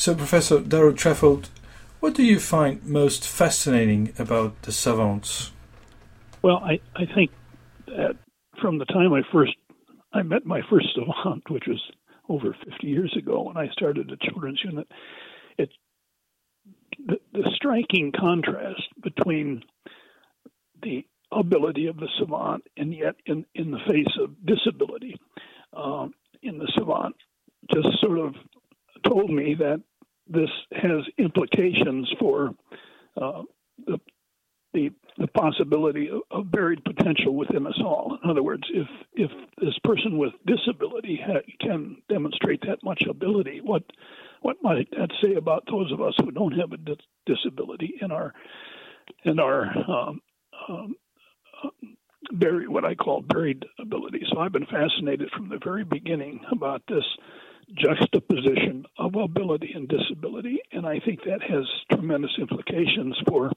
So, 0.00 0.14
Professor 0.14 0.60
Darold 0.60 0.96
Treffert, 0.96 1.50
what 2.00 2.14
do 2.14 2.22
you 2.22 2.40
find 2.40 2.82
most 2.86 3.28
fascinating 3.28 4.14
about 4.18 4.62
the 4.62 4.72
savants? 4.72 5.52
Well, 6.40 6.56
I, 6.56 6.80
I 6.96 7.04
think 7.14 7.30
that 7.86 8.16
from 8.62 8.78
the 8.78 8.86
time 8.86 9.12
I 9.12 9.20
first 9.30 9.52
I 10.14 10.22
met 10.22 10.46
my 10.46 10.62
first 10.70 10.86
savant, 10.94 11.50
which 11.50 11.64
was 11.66 11.82
over 12.30 12.56
50 12.66 12.86
years 12.86 13.14
ago 13.14 13.42
when 13.42 13.58
I 13.58 13.68
started 13.72 14.10
a 14.10 14.16
children's 14.16 14.62
unit, 14.64 14.90
it 15.58 15.68
the, 17.06 17.18
the 17.34 17.50
striking 17.54 18.10
contrast 18.18 18.88
between 19.02 19.64
the 20.82 21.04
ability 21.30 21.88
of 21.88 21.98
the 21.98 22.08
savant 22.18 22.66
and 22.78 22.94
yet 22.94 23.16
in, 23.26 23.44
in 23.54 23.70
the 23.70 23.80
face 23.86 24.16
of 24.18 24.30
disability 24.46 25.14
um, 25.76 26.14
in 26.42 26.56
the 26.56 26.72
savant 26.74 27.16
just 27.70 28.00
sort 28.00 28.18
of 28.18 28.34
told 29.06 29.30
me 29.30 29.54
that 29.58 29.82
this 30.30 30.50
has 30.72 31.04
implications 31.18 32.10
for 32.18 32.54
uh, 33.20 33.42
the, 33.86 33.98
the, 34.72 34.90
the 35.18 35.26
possibility 35.28 36.08
of, 36.08 36.20
of, 36.30 36.50
buried 36.50 36.84
potential 36.84 37.34
within 37.34 37.66
us 37.66 37.78
all. 37.80 38.18
In 38.22 38.30
other 38.30 38.42
words, 38.42 38.62
if 38.72 38.86
if 39.14 39.30
this 39.60 39.76
person 39.82 40.16
with 40.16 40.32
disability 40.46 41.20
ha- 41.24 41.40
can 41.60 41.96
demonstrate 42.08 42.60
that 42.62 42.78
much 42.84 43.02
ability, 43.08 43.60
what 43.62 43.82
what 44.42 44.56
might 44.62 44.88
that 44.92 45.10
say 45.20 45.34
about 45.34 45.64
those 45.70 45.90
of 45.92 46.00
us 46.00 46.14
who 46.20 46.30
don't 46.30 46.52
have 46.52 46.72
a 46.72 46.76
dis- 46.76 46.96
disability 47.26 47.94
in 48.00 48.12
our 48.12 48.32
in 49.24 49.40
our 49.40 49.66
um, 49.90 50.20
um, 50.68 50.94
buried 52.32 52.68
what 52.68 52.84
I 52.84 52.94
call 52.94 53.22
buried 53.22 53.64
ability. 53.78 54.24
So 54.30 54.38
I've 54.38 54.52
been 54.52 54.66
fascinated 54.66 55.30
from 55.36 55.48
the 55.48 55.58
very 55.62 55.84
beginning 55.84 56.40
about 56.52 56.82
this 56.88 57.04
juxtaposition 57.76 58.84
of 58.98 59.14
ability 59.14 59.72
and 59.74 59.88
disability, 59.88 60.60
and 60.72 60.86
I 60.86 61.00
think 61.00 61.20
that 61.24 61.42
has 61.42 61.64
tremendous 61.92 62.32
implications 62.38 63.16
for 63.28 63.52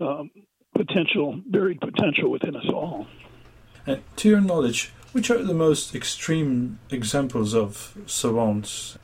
um, 0.00 0.30
potential 0.74 1.40
buried 1.46 1.80
potential 1.80 2.30
within 2.30 2.56
us 2.56 2.68
all. 2.68 3.06
And 3.86 4.02
to 4.16 4.28
your 4.28 4.40
knowledge, 4.40 4.92
which 5.12 5.30
are 5.30 5.42
the 5.42 5.54
most 5.54 5.94
extreme 5.94 6.78
examples 6.90 7.54
of 7.54 7.96
savants? 8.06 8.98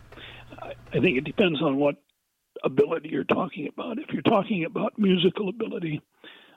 I 0.60 1.00
think 1.00 1.18
it 1.18 1.24
depends 1.24 1.60
on 1.60 1.76
what 1.76 1.96
ability 2.64 3.10
you're 3.10 3.24
talking 3.24 3.68
about. 3.68 3.98
If 3.98 4.12
you're 4.12 4.22
talking 4.22 4.64
about 4.64 4.98
musical 4.98 5.48
ability, 5.48 6.00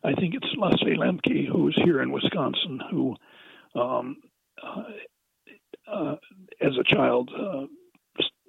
I 0.03 0.13
think 0.13 0.35
it's 0.35 0.47
Leslie 0.57 0.97
Lemke, 0.97 1.47
who's 1.47 1.77
here 1.83 2.01
in 2.01 2.11
Wisconsin, 2.11 2.79
who, 2.89 3.15
um, 3.75 4.17
uh, 4.63 4.83
uh, 5.91 6.15
as 6.61 6.77
a 6.77 6.83
child, 6.83 7.29
uh, 7.37 7.65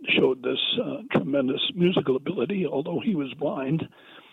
showed 0.09 0.43
this 0.43 0.59
uh, 0.83 1.03
tremendous 1.13 1.61
musical 1.75 2.17
ability, 2.17 2.67
although 2.67 3.01
he 3.01 3.15
was 3.15 3.33
blind 3.35 3.87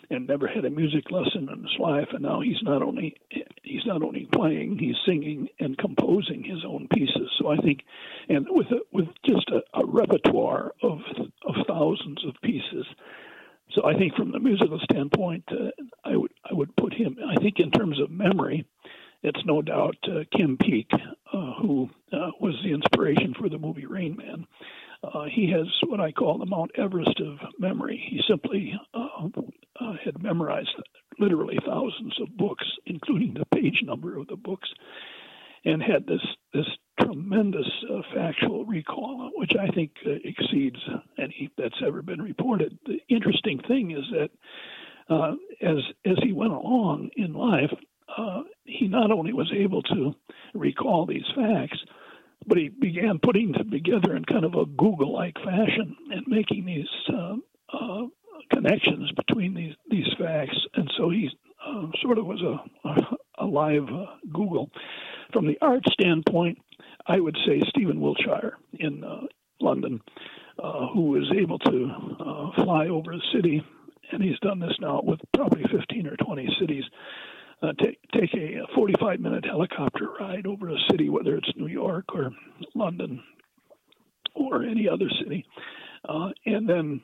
and 0.09 0.27
never 0.27 0.47
had 0.47 0.63
a 0.65 0.69
music 0.69 1.11
lesson 1.11 1.49
in 1.51 1.63
his 1.63 1.79
life. 1.79 2.07
And 2.11 2.23
now 2.23 2.41
he's 2.41 2.61
not 2.63 2.81
only 2.81 3.15
he's 3.63 3.85
not 3.85 4.01
only 4.01 4.27
playing, 4.31 4.77
he's 4.79 4.95
singing 5.05 5.49
and 5.59 5.77
composing 5.77 6.43
his 6.43 6.63
own 6.65 6.88
pieces. 6.93 7.29
So 7.39 7.49
I 7.49 7.57
think, 7.57 7.81
and 8.29 8.47
with 8.49 8.67
a, 8.67 8.79
with 8.91 9.07
just 9.25 9.49
a, 9.49 9.61
a 9.77 9.85
repertoire 9.85 10.71
of 10.81 10.99
of 11.45 11.55
thousands 11.67 12.23
of 12.25 12.35
pieces. 12.41 12.85
So 13.73 13.85
I 13.85 13.95
think 13.95 14.15
from 14.15 14.31
the 14.31 14.39
musical 14.39 14.79
standpoint, 14.89 15.43
uh, 15.51 15.71
I 16.05 16.15
would 16.15 16.31
I 16.49 16.53
would 16.53 16.75
put 16.77 16.93
him. 16.93 17.17
I 17.27 17.35
think 17.41 17.59
in 17.59 17.71
terms 17.71 17.99
of 17.99 18.09
memory, 18.09 18.65
it's 19.23 19.45
no 19.45 19.61
doubt 19.61 19.97
uh, 20.05 20.23
Kim 20.35 20.57
Peek, 20.57 20.89
uh, 20.93 21.53
who 21.61 21.89
uh, 22.13 22.31
was 22.39 22.55
the 22.63 22.73
inspiration 22.73 23.33
for 23.38 23.49
the 23.49 23.57
movie 23.57 23.85
Rain 23.85 24.15
Man. 24.15 24.47
Uh, 25.13 25.25
he 25.31 25.50
has 25.52 25.67
what 25.88 26.00
I 26.00 26.11
call 26.11 26.38
the 26.38 26.45
Mount 26.45 26.72
Everest 26.75 27.19
of 27.22 27.38
memory. 27.59 28.02
He 28.09 28.22
simply 28.27 28.73
uh, 28.94 29.27
uh, 29.80 29.94
had 30.03 30.22
memorized 30.22 30.75
literally 31.19 31.58
thousands 31.66 32.19
of 32.22 32.36
books, 32.36 32.66
including 32.86 33.33
the 33.33 33.45
page 33.55 33.81
number 33.83 34.17
of 34.17 34.28
the 34.28 34.35
books, 34.35 34.69
and 35.66 35.81
had 35.81 36.06
this 36.07 36.25
this 36.53 36.66
tremendous 37.00 37.69
uh, 37.90 38.01
factual 38.13 38.66
recall, 38.66 39.31
which 39.35 39.51
I 39.59 39.68
think 39.68 39.91
uh, 40.06 40.12
exceeds 40.23 40.79
any 41.18 41.50
that's 41.57 41.81
ever 41.85 42.01
been 42.01 42.22
reported. 42.22 42.78
The 42.85 43.00
interesting 43.07 43.59
thing 43.68 43.91
is 43.91 44.06
that 44.12 44.29
uh, 45.09 45.35
as 45.62 45.78
as 46.06 46.18
he 46.22 46.34
went 46.34 46.53
along 46.53 47.12
in 47.16 47.34
life, 47.34 47.72
he 48.66 48.88
not 48.88 49.12
only 49.12 49.31
was 49.31 49.51
able 49.56 49.84
to 49.84 50.13
recall 50.53 51.06
these 51.06 51.25
facts 51.35 51.78
but 52.47 52.58
he 52.58 52.69
began 52.69 53.19
putting 53.22 53.52
them 53.52 53.69
together 53.69 54.16
in 54.16 54.24
kind 54.25 54.46
of 54.46 54.56
a 54.56 54.66
Google-like 54.66 55.35
fashion 55.44 55.96
and 56.12 56.25
making 56.28 56.66
these 56.66 56.88
uh, 57.13 57.35
uh, 57.74 58.03
connections 58.52 59.12
between 59.12 59.53
these 59.53 59.75
these 59.90 60.08
facts, 60.18 60.57
and 60.75 60.91
so 60.97 61.09
he 61.09 61.30
uh, 61.66 61.88
sort 62.02 62.18
of 62.18 62.25
was 62.25 62.41
a, 62.41 63.44
a, 63.44 63.46
live 63.46 63.88
uh, 63.90 64.06
Google. 64.31 64.69
From 65.34 65.46
the 65.46 65.57
art 65.62 65.84
standpoint, 65.91 66.57
I 67.06 67.19
would 67.19 67.38
say 67.46 67.62
Stephen 67.68 68.00
Wiltshire 68.00 68.57
in 68.80 69.03
uh, 69.03 69.22
London, 69.59 70.02
uh, 70.63 70.88
who 70.88 71.12
was 71.12 71.31
able 71.38 71.59
to 71.59 72.53
fly 72.63 72.88
over 72.88 73.12
a 73.12 73.19
city, 73.34 73.62
and 74.12 74.24
he's 74.24 74.40
done 74.40 74.59
this 74.59 74.75
now 74.80 75.02
with 75.03 75.19
probably 75.34 75.63
15 75.69 76.07
or 76.07 76.16
20 76.16 76.56
cities 76.59 76.86
uh, 77.62 77.73
take 77.81 78.00
take 78.13 78.34
a 78.34 78.62
45 78.75 79.19
minute 79.19 79.45
helicopter 79.45 80.09
ride 80.19 80.45
over 80.45 80.69
a 80.69 80.78
city, 80.91 81.09
whether 81.09 81.35
it's 81.35 81.51
New 81.56 81.68
York 81.68 82.06
or 82.13 82.31
London 82.75 83.23
or 84.35 84.63
any 84.63 84.88
other 84.88 85.09
city, 85.22 85.45
uh, 86.07 86.29
and 86.45 86.69
then 86.69 87.01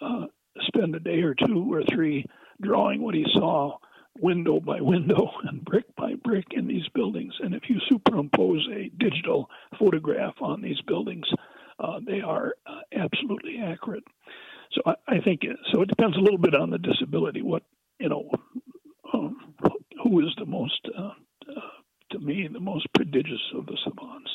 uh, 0.00 0.26
spend 0.62 0.94
a 0.94 1.00
day 1.00 1.22
or 1.22 1.34
two 1.34 1.72
or 1.72 1.82
three 1.92 2.26
drawing 2.60 3.02
what 3.02 3.14
he 3.14 3.24
saw 3.32 3.76
window 4.20 4.60
by 4.60 4.80
window 4.80 5.30
and 5.44 5.64
brick 5.64 5.84
by 5.96 6.14
brick 6.22 6.46
in 6.52 6.66
these 6.66 6.88
buildings. 6.94 7.34
And 7.40 7.54
if 7.54 7.64
you 7.68 7.76
superimpose 7.88 8.66
a 8.72 8.90
digital 8.98 9.48
photograph 9.78 10.34
on 10.40 10.62
these 10.62 10.80
buildings, 10.86 11.26
uh, 11.78 12.00
they 12.06 12.20
are 12.20 12.54
uh, 12.66 12.80
absolutely 12.96 13.58
accurate. 13.64 14.04
So 14.72 14.82
I, 14.86 14.94
I, 15.08 15.20
think 15.20 15.42
so. 15.72 15.82
It 15.82 15.88
depends 15.88 16.16
a 16.16 16.20
little 16.20 16.38
bit 16.38 16.54
on 16.54 16.70
the 16.70 16.78
disability. 16.78 17.42
What 17.42 17.62
you 17.98 18.08
know, 18.08 18.30
um, 19.12 19.36
who 20.04 20.20
is 20.20 20.34
the 20.38 20.46
most, 20.46 20.86
uh, 20.96 21.12
uh, 21.48 21.60
to 22.10 22.18
me, 22.20 22.46
the 22.52 22.60
most 22.60 22.86
prodigious 22.94 23.40
of 23.54 23.66
the 23.66 23.76
savants. 23.82 24.30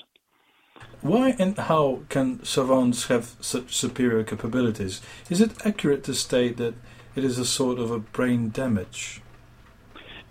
Why 1.01 1.35
and 1.39 1.57
how 1.57 2.01
can 2.09 2.43
savants 2.43 3.07
have 3.07 3.35
such 3.39 3.75
superior 3.75 4.23
capabilities? 4.23 5.01
Is 5.29 5.39
it 5.39 5.65
accurate 5.65 6.03
to 6.05 6.13
state 6.13 6.57
that 6.57 6.73
it 7.15 7.23
is 7.23 7.37
a 7.37 7.45
sort 7.45 7.79
of 7.79 7.91
a 7.91 7.99
brain 7.99 8.49
damage? 8.49 9.21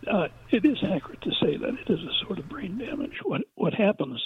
Uh, 0.07 0.29
it 0.51 0.65
is 0.65 0.79
accurate 0.83 1.21
to 1.23 1.31
say 1.41 1.57
that 1.57 1.75
it 1.87 1.91
is 1.91 2.01
a 2.01 2.25
sort 2.27 2.39
of 2.39 2.49
brain 2.49 2.79
damage. 2.79 3.19
What 3.25 3.43
what 3.55 3.75
happens 3.75 4.21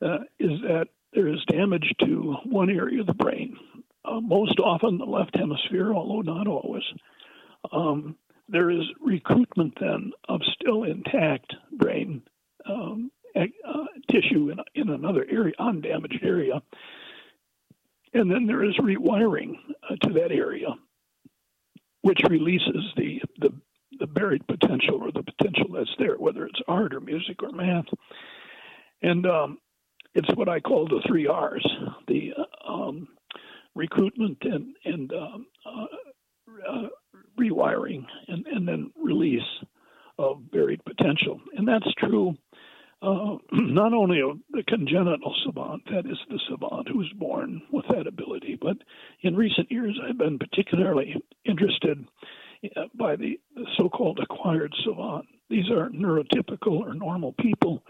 uh, 0.00 0.18
is 0.38 0.60
that 0.62 0.88
there 1.12 1.28
is 1.28 1.44
damage 1.46 1.92
to 2.00 2.36
one 2.44 2.70
area 2.70 3.00
of 3.00 3.06
the 3.06 3.14
brain, 3.14 3.56
uh, 4.04 4.20
most 4.20 4.58
often 4.60 4.98
the 4.98 5.04
left 5.04 5.36
hemisphere, 5.36 5.92
although 5.92 6.22
not 6.22 6.46
always. 6.46 6.84
Um, 7.70 8.16
there 8.52 8.70
is 8.70 8.82
recruitment 9.00 9.74
then 9.80 10.12
of 10.28 10.40
still 10.54 10.84
intact 10.84 11.54
brain 11.72 12.22
um, 12.68 13.10
uh, 13.34 13.46
tissue 14.10 14.50
in, 14.50 14.58
in 14.74 14.90
another 14.90 15.26
area, 15.28 15.54
undamaged 15.58 16.22
area. 16.22 16.62
And 18.12 18.30
then 18.30 18.46
there 18.46 18.62
is 18.62 18.76
rewiring 18.76 19.54
uh, 19.88 19.96
to 20.06 20.12
that 20.12 20.32
area, 20.32 20.68
which 22.02 22.20
releases 22.28 22.92
the, 22.96 23.22
the, 23.38 23.54
the 23.98 24.06
buried 24.06 24.46
potential 24.46 25.02
or 25.02 25.10
the 25.10 25.22
potential 25.22 25.72
that's 25.74 25.94
there, 25.98 26.16
whether 26.16 26.44
it's 26.44 26.60
art 26.68 26.94
or 26.94 27.00
music 27.00 27.42
or 27.42 27.52
math. 27.52 27.86
And 29.00 29.26
um, 29.26 29.58
it's 30.14 30.28
what 30.34 30.50
I 30.50 30.60
call 30.60 30.86
the 30.86 31.02
three 31.08 31.26
R's 31.26 31.66
the 32.06 32.34
uh, 32.36 32.70
um, 32.70 33.08
recruitment 33.74 34.38
and, 34.42 34.76
and 34.84 35.12
um, 35.14 35.46
uh, 35.64 35.86
uh, 36.68 36.88
rewiring 37.50 38.04
and, 38.28 38.46
and 38.46 38.66
then 38.66 38.90
release 39.02 39.40
of 40.18 40.50
buried 40.50 40.84
potential. 40.84 41.40
And 41.56 41.66
that's 41.66 41.92
true 41.98 42.36
uh, 43.02 43.36
not 43.52 43.92
only 43.92 44.20
of 44.20 44.38
the 44.50 44.62
congenital 44.66 45.34
savant, 45.44 45.82
that 45.90 46.06
is 46.06 46.18
the 46.28 46.40
savant 46.48 46.88
who's 46.88 47.12
born 47.18 47.62
with 47.70 47.84
that 47.88 48.06
ability, 48.06 48.58
but 48.60 48.76
in 49.22 49.36
recent 49.36 49.70
years 49.70 49.98
I've 50.02 50.18
been 50.18 50.38
particularly 50.38 51.16
interested 51.44 52.06
uh, 52.76 52.82
by 52.94 53.16
the, 53.16 53.40
so 53.76 53.88
called 53.88 54.20
acquired 54.22 54.72
savant. 54.84 55.26
These 55.50 55.70
are 55.70 55.90
neurotypical 55.90 56.80
or 56.80 56.94
normal 56.94 57.32
people 57.32 57.82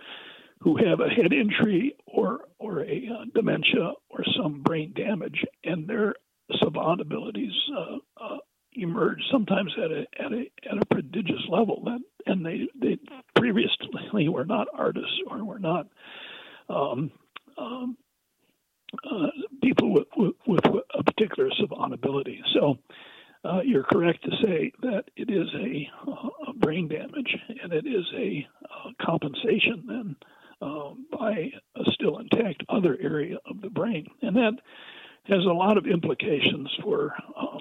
who 0.60 0.76
have 0.76 1.00
a 1.00 1.08
head 1.08 1.32
injury 1.32 1.94
or, 2.06 2.46
or 2.58 2.80
a 2.80 3.08
uh, 3.12 3.24
dementia 3.34 3.92
or 4.08 4.24
some 4.36 4.62
brain 4.62 4.92
damage, 4.94 5.44
and 5.64 5.86
their 5.86 6.14
savant 6.62 7.00
abilities 7.00 7.52
uh, 7.76 7.96
emerge 8.82 9.20
sometimes 9.30 9.72
at 9.78 9.90
a 9.90 10.06
at 10.18 10.32
a 10.32 10.50
at 10.70 10.78
a 10.82 10.86
prodigious 10.86 11.42
level 11.48 11.82
that 11.84 12.00
and 12.26 12.44
they 12.44 12.68
they 12.80 12.98
previously 13.34 14.28
were 14.28 14.44
not 14.44 14.68
artists 14.74 15.18
or 15.28 15.44
were 15.44 15.58
not 15.58 15.86
um, 16.68 17.10
um, 17.58 17.96
uh, 19.10 19.28
people 19.62 19.92
with, 19.92 20.06
with, 20.16 20.34
with, 20.46 20.64
a 20.94 21.02
particular 21.02 21.50
savant 21.58 21.94
ability. 21.94 22.40
So 22.54 22.78
uh, 23.44 23.60
you're 23.64 23.84
correct 23.84 24.24
to 24.24 24.30
say 24.42 24.72
that 24.82 25.04
it 25.16 25.30
is 25.30 25.48
a, 25.54 25.88
a 26.48 26.52
brain 26.54 26.88
damage 26.88 27.36
and 27.62 27.72
it 27.72 27.86
is 27.86 28.04
a 28.16 28.46
uh, 28.64 28.90
compensation 29.04 29.84
then 29.86 30.16
um, 30.60 31.06
by 31.10 31.50
a 31.74 31.90
still 31.92 32.18
intact 32.18 32.62
other 32.68 32.96
area 33.00 33.38
of 33.46 33.60
the 33.60 33.70
brain. 33.70 34.06
And 34.20 34.36
that 34.36 34.54
has 35.24 35.44
a 35.44 35.52
lot 35.52 35.76
of 35.76 35.86
implications 35.86 36.68
for 36.82 37.14
uh, 37.36 37.51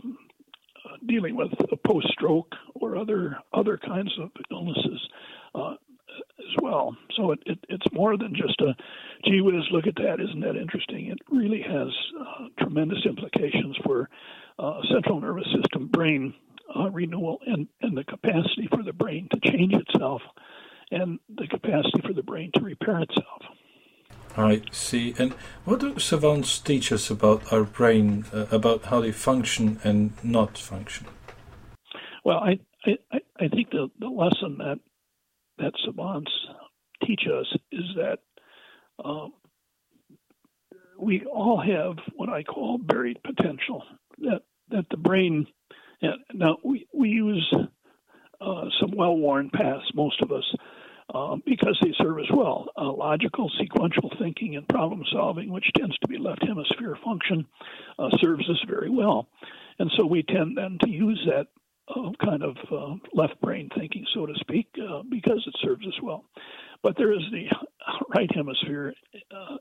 dealing 1.11 1.35
with 1.35 1.51
a 1.71 1.77
post 1.87 2.07
stroke 2.13 2.53
or 2.75 2.95
other 2.95 3.37
other 3.53 3.77
kinds 3.77 4.11
of 4.19 4.29
illnesses 4.49 5.01
uh, 5.53 5.75
as 6.39 6.55
well. 6.61 6.95
So 7.17 7.31
it, 7.31 7.39
it, 7.45 7.59
it's 7.67 7.93
more 7.93 8.17
than 8.17 8.33
just 8.33 8.59
a 8.61 8.73
gee 9.25 9.41
whiz, 9.41 9.63
look 9.71 9.87
at 9.87 9.95
that, 9.95 10.21
isn't 10.21 10.39
that 10.39 10.55
interesting? 10.55 11.07
It 11.07 11.19
really 11.29 11.61
has 11.61 11.89
uh, 12.19 12.47
tremendous 12.59 13.05
implications 13.05 13.75
for 13.83 14.09
uh, 14.57 14.79
central 14.93 15.19
nervous 15.19 15.47
system 15.55 15.87
brain 15.87 16.33
uh, 16.77 16.89
renewal 16.89 17.39
and, 17.45 17.67
and 17.81 17.97
the 17.97 18.05
capacity 18.05 18.67
for 18.73 18.83
the 18.83 18.93
brain 18.93 19.27
to 19.33 19.51
change 19.51 19.73
itself 19.73 20.21
and 20.91 21.19
the 21.37 21.47
capacity 21.47 22.01
for 22.05 22.13
the 22.13 22.23
brain 22.23 22.51
to 22.55 22.61
repair 22.61 22.99
itself. 22.99 23.41
I 24.37 24.61
see. 24.71 25.13
And 25.17 25.33
what 25.65 25.79
do 25.79 25.99
savants 25.99 26.59
teach 26.59 26.91
us 26.91 27.09
about 27.09 27.51
our 27.51 27.63
brain, 27.63 28.25
uh, 28.33 28.45
about 28.51 28.85
how 28.85 29.01
they 29.01 29.11
function 29.11 29.79
and 29.83 30.13
not 30.23 30.57
function? 30.57 31.07
Well, 32.23 32.37
I, 32.37 32.59
I, 32.85 33.19
I 33.39 33.47
think 33.47 33.71
the, 33.71 33.89
the 33.99 34.07
lesson 34.07 34.57
that 34.59 34.79
that 35.57 35.73
savants 35.85 36.31
teach 37.05 37.21
us 37.27 37.45
is 37.71 37.85
that 37.95 38.19
um, 39.03 39.33
we 40.99 41.25
all 41.25 41.61
have 41.61 41.97
what 42.15 42.29
I 42.29 42.43
call 42.43 42.77
buried 42.77 43.21
potential. 43.23 43.83
That 44.19 44.41
that 44.69 44.85
the 44.89 44.97
brain. 44.97 45.47
Now 46.33 46.57
we 46.63 46.87
we 46.93 47.09
use 47.09 47.53
uh, 48.39 48.65
some 48.79 48.91
well-worn 48.95 49.51
paths, 49.53 49.91
most 49.93 50.21
of 50.21 50.31
us, 50.31 50.55
um, 51.13 51.41
because 51.45 51.77
they 51.81 51.93
serve 51.97 52.17
us 52.19 52.31
well. 52.33 52.69
Uh, 52.77 52.91
logical, 52.91 53.51
sequential 53.59 54.11
thinking 54.19 54.55
and 54.55 54.67
problem 54.67 55.03
solving, 55.11 55.51
which 55.51 55.69
tends 55.77 55.97
to 55.99 56.07
be 56.07 56.17
left 56.17 56.43
hemisphere 56.45 56.97
function, 57.03 57.45
uh, 57.99 58.09
serves 58.19 58.49
us 58.49 58.63
very 58.67 58.89
well. 58.89 59.27
And 59.79 59.91
so 59.97 60.05
we 60.05 60.23
tend 60.23 60.57
then 60.57 60.77
to 60.83 60.89
use 60.89 61.27
that 61.27 61.47
uh, 61.93 62.11
kind 62.23 62.43
of 62.43 62.55
uh, 62.71 62.95
left 63.13 63.39
brain 63.41 63.69
thinking, 63.77 64.05
so 64.13 64.25
to 64.25 64.33
speak, 64.39 64.67
uh, 64.81 65.01
because 65.09 65.43
it 65.45 65.55
serves 65.61 65.85
us 65.85 66.01
well. 66.01 66.25
But 66.83 66.95
there 66.97 67.11
is 67.11 67.23
the 67.31 67.47
right 68.15 68.29
hemisphere 68.33 68.93
uh, 69.31 69.57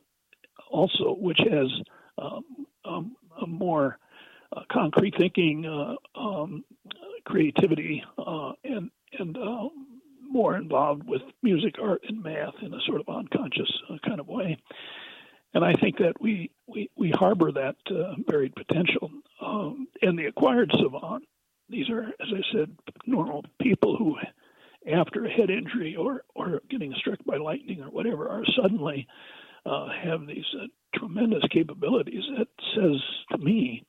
also, 0.70 1.17
which 1.19 1.41
has 1.50 1.69
um, 2.19 2.44
um, 2.85 3.17
a 3.43 3.46
more 3.46 3.99
concrete 4.70 5.14
thinking, 5.19 5.67
um, 6.14 6.64
creativity, 7.25 8.05
and 8.64 8.91
and 9.19 9.37
more 10.31 10.56
involved 10.56 11.03
with 11.06 11.23
music, 11.43 11.75
art, 11.82 12.03
and 12.09 12.23
math 12.23 12.55
in 12.62 12.73
a 12.73 12.81
sort 12.87 13.00
of 13.00 13.09
unconscious 13.15 13.71
kind 14.06 14.21
of 14.21 14.29
way. 14.29 14.56
And 15.53 15.65
I 15.65 15.75
think 15.75 15.99
that 15.99 16.15
we, 16.21 16.50
we, 16.69 16.88
we 16.97 17.11
harbor 17.11 17.50
that 17.53 17.77
buried 18.27 18.55
potential. 18.55 19.11
Um, 19.44 19.88
and 20.00 20.19
the 20.19 20.27
acquired 20.27 20.71
savant 20.79 21.25
these 21.71 21.88
are, 21.88 22.03
as 22.03 22.29
I 22.35 22.41
said, 22.53 22.77
normal 23.06 23.44
people 23.62 23.97
who, 23.97 24.17
after 24.93 25.25
a 25.25 25.31
head 25.31 25.50
injury 25.50 25.94
or, 25.97 26.25
or 26.35 26.61
getting 26.69 26.93
struck 26.99 27.19
by 27.25 27.37
lightning 27.37 27.81
or 27.82 27.91
whatever, 27.91 28.29
are 28.29 28.44
suddenly 28.61 29.06
uh, 29.65 29.88
have 30.03 30.27
these 30.27 30.44
uh, 30.61 30.67
tremendous 30.99 31.44
capabilities. 31.50 32.25
That 32.37 32.49
says 32.75 33.00
to 33.32 33.38
me 33.38 33.85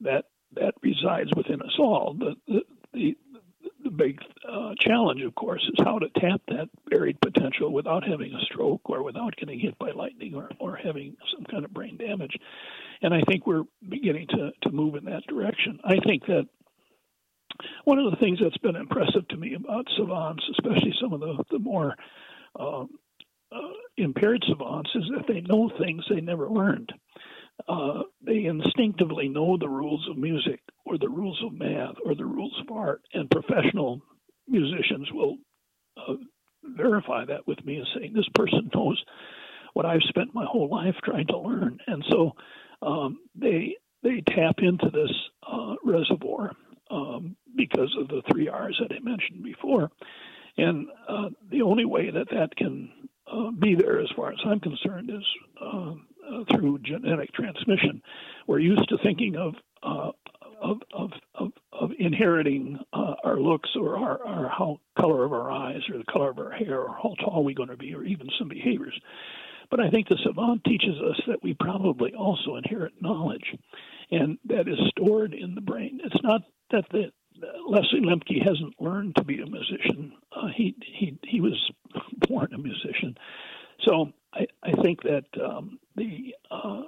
that 0.00 0.24
that 0.54 0.74
resides 0.82 1.30
within 1.36 1.60
us 1.60 1.76
all. 1.78 2.16
The 2.18 2.34
the 2.46 2.60
the, 2.94 3.16
the 3.84 3.90
big 3.90 4.18
uh, 4.50 4.74
challenge, 4.80 5.22
of 5.22 5.34
course, 5.34 5.62
is 5.62 5.84
how 5.84 5.98
to 5.98 6.08
tap 6.20 6.40
that 6.48 6.68
buried 6.86 7.20
potential 7.20 7.72
without 7.72 8.06
having 8.06 8.32
a 8.32 8.40
stroke 8.40 8.88
or 8.88 9.02
without 9.02 9.36
getting 9.36 9.58
hit 9.58 9.78
by 9.78 9.90
lightning 9.90 10.34
or, 10.34 10.50
or 10.58 10.76
having 10.76 11.16
some 11.34 11.44
kind 11.44 11.64
of 11.64 11.72
brain 11.72 11.96
damage. 11.96 12.36
And 13.02 13.14
I 13.14 13.20
think 13.22 13.46
we're 13.46 13.64
beginning 13.88 14.26
to, 14.28 14.50
to 14.62 14.70
move 14.70 14.94
in 14.94 15.04
that 15.04 15.26
direction. 15.26 15.78
I 15.84 15.98
think 15.98 16.26
that 16.26 16.48
one 17.84 17.98
of 17.98 18.10
the 18.10 18.16
things 18.16 18.38
that's 18.42 18.58
been 18.58 18.76
impressive 18.76 19.26
to 19.28 19.36
me 19.36 19.54
about 19.54 19.88
savants, 19.96 20.44
especially 20.52 20.94
some 21.00 21.12
of 21.12 21.20
the, 21.20 21.44
the 21.50 21.58
more 21.58 21.94
uh, 22.58 22.82
uh, 22.82 23.72
impaired 23.96 24.44
savants, 24.46 24.90
is 24.94 25.04
that 25.16 25.26
they 25.26 25.40
know 25.40 25.70
things 25.78 26.04
they 26.08 26.20
never 26.20 26.48
learned. 26.48 26.92
Uh, 27.68 28.02
they 28.24 28.44
instinctively 28.44 29.28
know 29.28 29.56
the 29.58 29.68
rules 29.68 30.06
of 30.08 30.16
music 30.16 30.60
or 30.84 30.96
the 30.96 31.08
rules 31.08 31.42
of 31.44 31.52
math 31.52 31.96
or 32.04 32.14
the 32.14 32.24
rules 32.24 32.54
of 32.60 32.70
art, 32.74 33.02
and 33.12 33.28
professional 33.30 34.00
musicians 34.48 35.10
will 35.12 35.36
uh, 35.96 36.14
verify 36.64 37.24
that 37.24 37.46
with 37.46 37.64
me 37.64 37.76
and 37.76 37.86
saying 37.94 38.12
this 38.14 38.28
person 38.34 38.70
knows 38.74 39.02
what 39.74 39.86
I've 39.86 40.02
spent 40.08 40.34
my 40.34 40.44
whole 40.44 40.68
life 40.68 40.96
trying 41.04 41.26
to 41.28 41.38
learn, 41.38 41.78
and 41.86 42.04
so 42.10 42.32
um, 42.82 43.18
they 43.34 43.76
they 44.02 44.22
tap 44.26 44.56
into 44.58 44.90
this 44.90 45.12
uh, 45.46 45.74
reservoir 45.84 46.52
um, 46.90 47.36
because 47.56 47.94
of 47.98 48.08
the 48.08 48.22
three 48.30 48.48
R's 48.48 48.80
that 48.80 48.94
I 48.94 49.00
mentioned 49.00 49.42
before. 49.42 49.90
And 50.56 50.88
uh, 51.08 51.30
the 51.50 51.62
only 51.62 51.84
way 51.84 52.10
that 52.10 52.30
that 52.30 52.56
can 52.56 52.90
uh, 53.30 53.50
be 53.50 53.74
there, 53.74 54.00
as 54.00 54.08
far 54.16 54.32
as 54.32 54.38
I'm 54.44 54.60
concerned, 54.60 55.10
is 55.10 55.24
uh, 55.60 55.94
uh 56.30 56.44
through 56.50 56.80
genetic 56.80 57.32
transmission. 57.32 58.02
We're 58.46 58.58
used 58.58 58.88
to 58.88 58.98
thinking 58.98 59.36
of 59.36 59.54
uh, 59.82 60.10
of, 60.60 60.82
of, 60.92 61.12
inheriting 61.98 62.78
uh, 62.92 63.14
our 63.24 63.38
looks 63.38 63.70
or 63.76 63.96
our, 63.96 64.24
our 64.24 64.48
how 64.48 64.78
color 64.98 65.24
of 65.24 65.32
our 65.32 65.50
eyes 65.50 65.80
or 65.92 65.98
the 65.98 66.04
color 66.04 66.30
of 66.30 66.38
our 66.38 66.52
hair 66.52 66.80
or 66.80 66.94
how 66.94 67.14
tall 67.20 67.44
we're 67.44 67.54
going 67.54 67.68
to 67.68 67.76
be 67.76 67.94
or 67.94 68.04
even 68.04 68.28
some 68.38 68.48
behaviors. 68.48 68.98
But 69.70 69.80
I 69.80 69.90
think 69.90 70.08
the 70.08 70.18
savant 70.24 70.64
teaches 70.64 70.96
us 71.10 71.20
that 71.26 71.42
we 71.42 71.54
probably 71.54 72.14
also 72.14 72.56
inherit 72.56 72.92
knowledge, 73.02 73.54
and 74.10 74.38
that 74.46 74.66
is 74.66 74.78
stored 74.90 75.34
in 75.34 75.54
the 75.54 75.60
brain. 75.60 76.00
It's 76.02 76.22
not 76.22 76.42
that 76.70 76.84
the 76.90 77.12
Leslie 77.68 78.00
Lemke 78.00 78.42
hasn't 78.42 78.80
learned 78.80 79.16
to 79.16 79.24
be 79.24 79.40
a 79.40 79.46
musician. 79.46 80.12
Uh, 80.34 80.48
he 80.56 80.74
he 80.80 81.18
he 81.22 81.40
was 81.40 81.70
born 82.28 82.48
a 82.54 82.58
musician. 82.58 83.16
So 83.86 84.12
I, 84.32 84.46
I 84.62 84.72
think 84.82 85.02
that 85.02 85.24
um, 85.44 85.78
the 85.96 86.34
uh, 86.50 86.82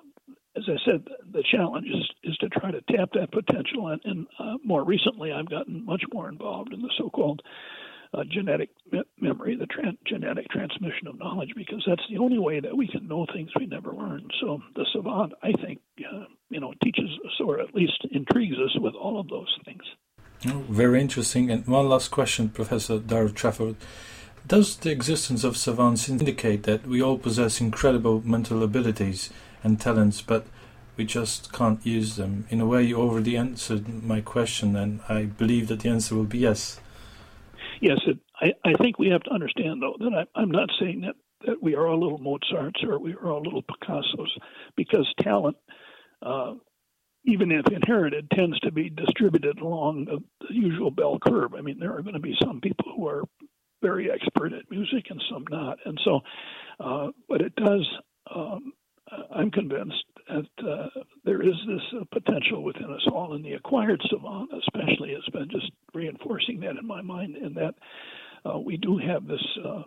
as 0.57 0.65
I 0.67 0.77
said, 0.85 1.07
the 1.33 1.45
challenge 1.51 1.87
is, 1.87 2.11
is 2.25 2.37
to 2.39 2.49
try 2.49 2.71
to 2.71 2.81
tap 2.91 3.11
that 3.15 3.31
potential. 3.31 3.89
And, 3.89 4.01
and 4.05 4.27
uh, 4.39 4.50
recently, 4.91 5.29
I've 5.33 5.49
gotten 5.57 5.85
much 5.85 6.03
more 6.13 6.29
involved 6.29 6.73
in 6.73 6.83
the 6.83 6.93
so-called 6.99 7.41
uh, 8.13 8.25
genetic 8.37 8.71
me- 8.91 9.11
memory, 9.21 9.57
the 9.57 9.69
genetic 10.13 10.49
transmission 10.51 11.07
of 11.07 11.19
knowledge, 11.19 11.53
because 11.55 11.83
that's 11.87 12.03
the 12.11 12.19
only 12.19 12.39
way 12.39 12.59
that 12.59 12.77
we 12.77 12.89
can 12.89 13.07
know 13.07 13.25
things 13.27 13.51
we 13.59 13.67
never 13.67 13.93
learned. 13.93 14.31
So 14.41 14.47
the 14.75 14.87
savant, 14.93 15.33
I 15.43 15.53
think, 15.63 15.79
uh, 16.01 16.25
you 16.49 16.61
know, 16.61 16.73
teaches 16.83 17.11
us 17.27 17.37
or 17.47 17.61
at 17.61 17.75
least 17.75 17.99
intrigues 18.11 18.59
us 18.67 18.75
with 18.85 18.95
all 18.95 19.21
of 19.21 19.29
those 19.29 19.53
things. 19.65 19.83
Oh, 20.47 20.65
very 20.69 21.01
interesting. 21.01 21.51
And 21.51 21.67
one 21.67 21.89
last 21.89 22.11
question, 22.11 22.49
Professor 22.49 22.99
Darold 22.99 23.35
Treffert. 23.35 23.77
Does 24.47 24.77
the 24.77 24.91
existence 24.91 25.45
of 25.45 25.57
savants 25.57 26.09
indicate 26.09 26.65
that 26.65 26.87
we 26.87 27.01
all 27.01 27.19
possess 27.19 27.61
incredible 27.61 28.23
mental 28.25 28.63
abilities 28.63 29.31
and 29.63 29.79
talents, 29.79 30.23
but 30.23 30.47
we 31.01 31.07
just 31.07 31.51
can't 31.51 31.81
use 31.87 32.17
them? 32.17 32.47
In 32.51 32.61
a 32.61 32.67
way, 32.67 32.83
you 32.83 32.97
already 33.01 33.35
answered 33.35 34.05
my 34.05 34.21
question, 34.21 34.77
and 34.77 35.01
I 35.09 35.25
believe 35.25 35.69
that 35.69 35.81
the 35.81 35.89
answer 35.89 36.15
will 36.15 36.25
be 36.25 36.41
yes. 36.41 36.79
Yes, 37.81 38.01
it, 38.07 38.19
I, 38.39 38.53
I 38.69 38.75
think 38.75 38.99
we 38.99 39.09
have 39.09 39.23
to 39.23 39.31
understand, 39.31 39.81
though, 39.81 39.97
that 39.99 40.13
I, 40.13 40.39
I'm 40.39 40.51
not 40.51 40.69
saying 40.79 41.01
that, 41.07 41.15
that 41.47 41.63
we 41.63 41.75
are 41.75 41.87
all 41.87 41.99
little 41.99 42.19
Mozarts 42.19 42.83
or 42.87 42.99
we 42.99 43.15
are 43.15 43.31
all 43.31 43.41
little 43.41 43.63
Picassos, 43.63 44.29
because 44.77 45.07
talent 45.23 45.57
uh, 46.21 46.53
even 47.25 47.51
if 47.51 47.65
inherited, 47.73 48.31
tends 48.31 48.59
to 48.61 48.71
be 48.71 48.91
distributed 48.91 49.59
along 49.61 50.05
the, 50.05 50.19
usual 50.53 50.91
bell 50.91 51.19
curve. 51.27 51.55
I 51.55 51.61
mean, 51.61 51.79
there 51.79 51.95
are 51.97 52.03
going 52.03 52.15
to 52.15 52.21
be 52.21 52.35
some 52.43 52.61
people 52.61 52.93
who 52.95 53.07
are 53.07 53.23
very 53.81 54.11
expert 54.11 54.53
at 54.53 54.71
music 54.71 55.07
and 55.09 55.23
some 55.31 55.45
not. 55.49 55.79
And 55.87 55.99
so, 56.05 56.21
uh, 56.81 57.09
but 57.29 57.41
it 57.41 57.55
does, 57.57 57.89
um, 58.35 58.73
I'm 59.35 59.51
convinced 59.51 60.05
there 61.41 61.49
is 61.49 61.57
this 61.67 62.03
potential 62.13 62.63
within 62.63 62.91
us 62.91 63.07
all, 63.13 63.35
and 63.35 63.45
the 63.45 63.53
acquired 63.53 64.01
savant, 64.11 64.51
especially, 64.59 65.15
has 65.15 65.25
been 65.33 65.49
just 65.51 65.71
reinforcing 65.95 66.61
that 66.61 66.77
in 66.77 66.87
my 66.87 67.01
mind, 67.01 67.37
and 67.37 67.57
that 67.57 67.75
uh, 68.45 68.59
we 68.59 68.77
do 68.77 68.99
have 68.99 69.27
this 69.27 69.45
uh, 69.65 69.83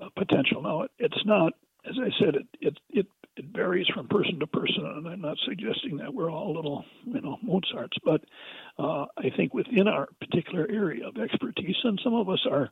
uh, 0.00 0.08
potential. 0.16 0.62
Now, 0.62 0.82
it, 0.82 0.90
it's 0.98 1.26
not, 1.26 1.52
as 1.88 1.96
I 2.00 2.08
said, 2.18 2.34
it, 2.34 2.46
it 2.60 2.78
it 2.90 3.06
varies 3.56 3.86
from 3.94 4.06
person 4.08 4.38
to 4.40 4.46
person, 4.46 4.84
and 4.84 5.08
I'm 5.08 5.20
not 5.20 5.38
suggesting 5.46 5.96
that 5.96 6.14
we're 6.14 6.30
all 6.30 6.54
little, 6.54 6.84
you 7.04 7.20
know, 7.20 7.38
Mozarts, 7.42 7.96
but 8.04 8.22
uh, 8.78 9.06
I 9.16 9.30
think, 9.36 9.54
within 9.54 9.88
our 9.88 10.08
particular 10.20 10.66
area 10.70 11.08
of 11.08 11.16
expertise. 11.16 11.76
And 11.82 11.98
some 12.04 12.14
of 12.14 12.28
us 12.28 12.46
are 12.50 12.70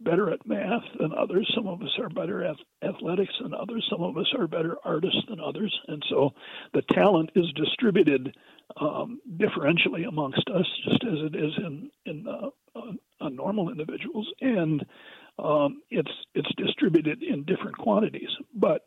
better 0.00 0.30
at 0.30 0.46
math 0.46 0.82
than 0.98 1.12
others. 1.12 1.50
Some 1.54 1.68
of 1.68 1.82
us 1.82 1.96
are 2.00 2.08
better 2.08 2.42
at 2.44 2.56
athletics 2.82 3.34
than 3.40 3.54
others. 3.54 3.86
Some 3.90 4.02
of 4.02 4.16
us 4.16 4.32
are 4.36 4.48
better 4.48 4.76
artists 4.84 5.22
than 5.28 5.38
others. 5.38 5.78
And 5.86 6.02
so 6.08 6.32
the 6.72 6.82
talent 6.82 7.30
is 7.36 7.52
distributed 7.54 8.34
um, 8.80 9.20
differentially 9.36 10.08
amongst 10.08 10.48
us, 10.48 10.66
just 10.84 11.04
as 11.04 11.18
it 11.26 11.36
is 11.36 11.52
in 11.58 11.90
in 12.06 12.26
uh, 12.28 13.28
normal 13.28 13.70
individuals, 13.70 14.32
and 14.40 14.84
um, 15.38 15.82
it's 15.90 16.10
it's 16.34 16.50
distributed 16.56 17.22
in 17.22 17.44
different 17.44 17.76
quantities. 17.76 18.30
But 18.54 18.86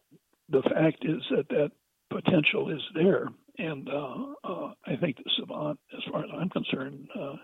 the 0.50 0.62
fact 0.64 1.04
is 1.04 1.22
that 1.32 1.50
that 1.50 1.72
potential 2.10 2.70
is 2.70 2.82
there, 2.94 3.28
and 3.58 3.90
uh, 3.90 4.25
uh 4.44 4.74
I 4.86 4.96
think 4.98 5.18
the 5.18 5.30
savant, 5.40 5.80
as 5.96 6.04
far 6.12 6.24
as 6.24 6.30
I'm 6.34 6.50
concerned, 6.50 7.08
uh, 7.20 7.36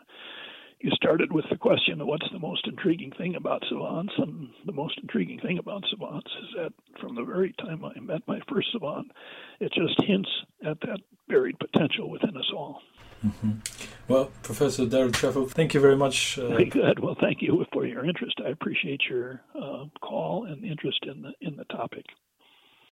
you 0.82 0.92
started 0.92 1.32
with 1.32 1.46
the 1.50 1.58
question 1.58 2.02
of 2.02 2.08
what's 2.08 2.30
the 2.32 2.40
most 2.40 2.68
intriguing 2.68 3.12
thing 3.18 3.36
about 3.36 3.64
savants, 3.70 4.14
and 4.18 4.50
the 4.66 4.72
most 4.72 5.00
intriguing 5.02 5.40
thing 5.40 5.60
about 5.60 5.84
savants 5.92 6.32
is 6.42 6.48
that 6.58 6.74
from 7.00 7.16
the 7.16 7.24
very 7.24 7.54
time 7.60 7.84
I 7.86 8.00
met 8.00 8.22
my 8.28 8.40
first 8.50 8.70
savant, 8.72 9.12
it 9.60 9.72
just 9.74 10.02
hints 10.04 10.30
at 10.66 10.80
that 10.82 11.00
buried 11.28 11.58
potential 11.60 12.10
within 12.10 12.36
us 12.36 12.52
all. 12.54 12.82
Mm-hmm. 13.26 13.52
Well, 14.08 14.32
Professor 14.42 14.86
Darold 14.86 15.12
Treffert, 15.12 15.52
thank 15.52 15.76
you 15.76 15.80
very 15.80 15.96
much. 15.96 16.40
Uh, 16.40 16.50
very 16.50 16.66
good. 16.66 17.00
Well, 17.00 17.16
thank 17.22 17.42
you 17.42 17.64
for 17.72 17.86
your 17.86 18.04
interest. 18.04 18.42
I 18.44 18.50
appreciate 18.50 19.02
your 19.10 19.42
uh, 19.56 19.86
call 20.02 20.46
and 20.46 20.64
interest 20.66 21.00
in 21.04 21.22
the 21.22 21.34
in 21.42 21.56
the 21.56 21.66
topic. 21.66 22.06